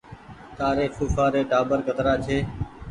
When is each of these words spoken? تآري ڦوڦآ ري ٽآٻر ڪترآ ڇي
تآري 0.57 0.85
ڦوڦآ 0.95 1.25
ري 1.33 1.41
ٽآٻر 1.51 1.79
ڪترآ 1.87 2.13
ڇي 2.25 2.37